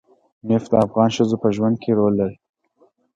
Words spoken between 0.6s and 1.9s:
د افغان ښځو په ژوند